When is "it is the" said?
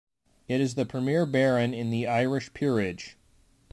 0.47-0.87